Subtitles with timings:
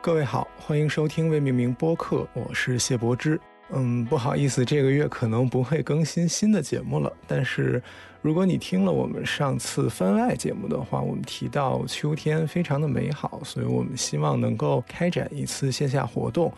[0.00, 3.38] 各位好，欢迎收听未命名播客，我是谢柏之。
[3.70, 7.12] 嗯，不好意思，这个月可能不会更新新的节目了。
[7.26, 7.82] 但是，
[8.22, 16.50] 如果你听了我们上次番外节目的话，我们提到秋天非常的美好，所以我们希望能够开展一次线下活动。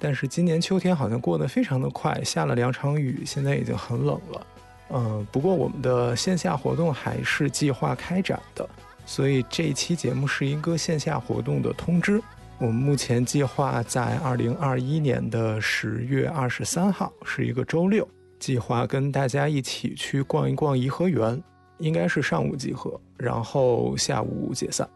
[0.00, 4.46] 但是今年秋天好像过得非常的快，下了两场雨，现在已经很冷了。
[4.90, 8.68] 嗯，不过我们的线下活动还是计划开展的，
[9.04, 12.22] 所以这一期节目是一个线下活动的通知。
[12.58, 18.08] 我们目前计划在二零二一年的十月二十三号，是一个周六，
[18.38, 21.42] 计划跟大家一起去逛一逛颐和园，
[21.78, 24.88] 应该是上午集合，然后下午解散。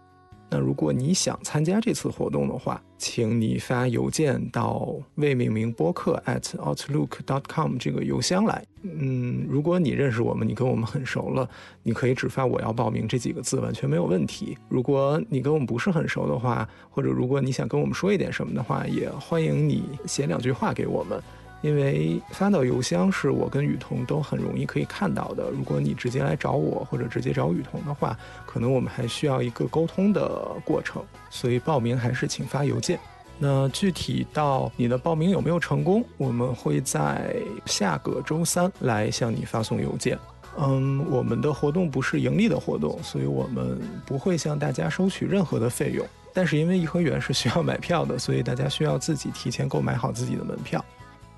[0.50, 8.64] 那如果你想参加这次活动的话，请你发邮件到未命名播客 at outlook dot com 这个邮箱来。
[8.82, 11.48] 嗯，如果你认识我们，你跟我们很熟了，
[11.84, 14.58] 你可以只发“我要报名”这几个字，完全没有问题。
[14.68, 21.22] 如果你跟我们不是很熟的话，或者如果你想跟我们说一点什么的话，也欢迎你写两句话给我们。
[21.62, 25.50] 因为发到邮箱是我跟雨桐都很容易可以看到的。
[25.50, 30.28] 如果你直接来找我或者直接找雨桐的话，可能我们还需要一个沟通的
[30.64, 31.02] 过程。
[31.28, 32.98] 所以报名还是请发邮件。
[33.38, 40.18] 那具体到你的报名有没有成功，我们会在下个周三来向你发送邮件。
[40.58, 46.04] 嗯，我们的活动不是盈利的活动，所以我们不会向大家收取任何的费用。
[46.34, 50.84] 但是因为颐和园是需要买票的，所以大家需要自己提前购买好自己的门票。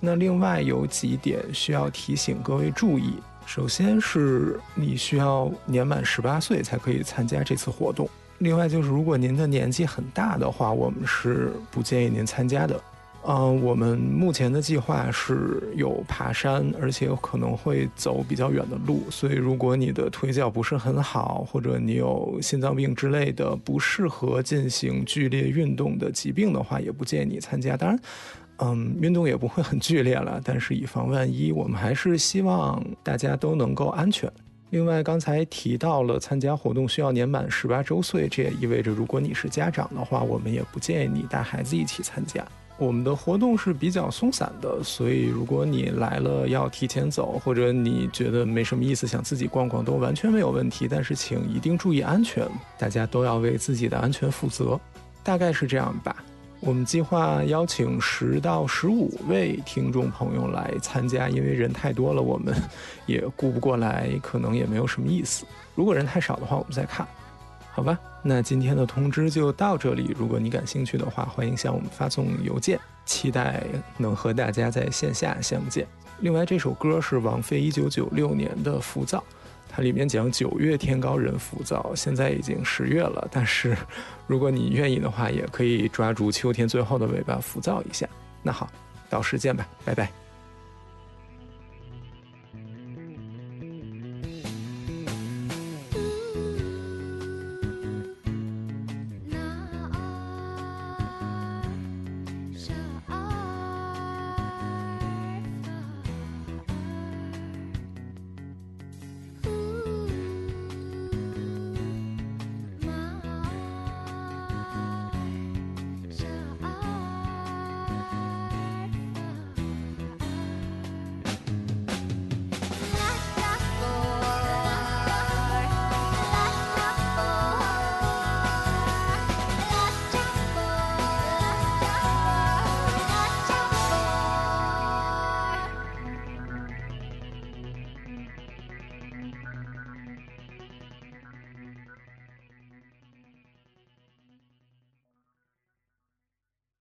[0.04, 3.14] 那另外有几点需要提醒各位注意。
[3.46, 8.08] 首先是你需要年满十八岁才可以参加这次活动。
[8.38, 12.80] 另外就是如果您的年纪很大的话，我们是不建议您参加的。
[13.24, 27.76] 嗯，我们目前的计划是有爬山，而且可能会走比较远的路，所以如果你的腿脚不是很好，或者你有心脏病之类的不适合进行剧烈运动的疾病的话，也不建议你参加。
[27.76, 27.98] 当然。
[28.64, 34.30] 嗯，运动也不会很剧烈了，但是以防万一，我们还是希望大家都能够安全。
[34.70, 42.46] 另外，刚才提到了参加活动需要年满十八周岁，这也意味着如果你是家长的话，我们也不建议你带孩子一起参加。
[42.78, 50.86] 我们的活动是比较松散的，所以如果你来了要提前走，或者你觉得没什么意思，想自己逛逛都完全没有问题。
[50.88, 52.48] 但是请一定注意安全，
[52.78, 54.80] 大家都要为自己的安全负责。
[55.22, 56.16] 大概是这样吧。
[56.64, 62.54] 我们计划邀请十到十五位听众朋友来参加，因为人太多了，我们
[63.04, 65.44] 也顾不过来，可能也没有什么意思。
[65.74, 67.04] 如果人太少的话，我们再看，
[67.72, 67.98] 好吧？
[68.22, 70.14] 那今天的通知就到这里。
[70.16, 73.64] 如果你感兴趣的话，欢迎向我们发送邮件，期待
[73.98, 75.84] 能和大家在线下相见。
[76.20, 79.18] 另外，这首歌是王菲一九九六年的《浮躁》。
[79.74, 83.74] 它里面讲九月天高人浮躁，现在已经十月了，但是
[84.26, 88.06] 如果你愿意的话，也可以抓住秋天最后的尾巴浮躁一下。
[88.42, 88.70] 那好，
[89.08, 90.21] 到时见吧，拜拜。